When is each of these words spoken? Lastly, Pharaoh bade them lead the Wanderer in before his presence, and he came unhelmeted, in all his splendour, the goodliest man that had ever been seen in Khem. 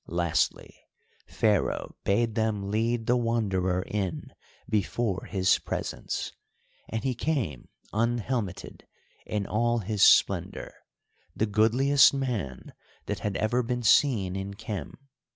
Lastly, 0.07 0.75
Pharaoh 1.27 1.93
bade 2.05 2.33
them 2.33 2.71
lead 2.71 3.05
the 3.05 3.15
Wanderer 3.15 3.83
in 3.83 4.33
before 4.67 5.25
his 5.29 5.59
presence, 5.59 6.33
and 6.89 7.03
he 7.03 7.13
came 7.13 7.67
unhelmeted, 7.93 8.87
in 9.27 9.45
all 9.45 9.77
his 9.77 10.01
splendour, 10.01 10.73
the 11.35 11.45
goodliest 11.45 12.15
man 12.15 12.73
that 13.05 13.19
had 13.19 13.37
ever 13.37 13.61
been 13.61 13.83
seen 13.83 14.35
in 14.35 14.55
Khem. 14.55 14.97